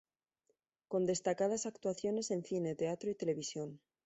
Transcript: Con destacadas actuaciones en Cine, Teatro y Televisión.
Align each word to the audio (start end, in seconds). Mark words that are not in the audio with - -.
Con 0.87 1.05
destacadas 1.05 1.67
actuaciones 1.67 2.31
en 2.31 2.43
Cine, 2.43 2.73
Teatro 2.73 3.11
y 3.11 3.15
Televisión. 3.15 3.79